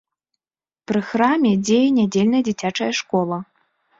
[0.91, 3.37] Пры храме дзее нядзельная дзіцячая школа.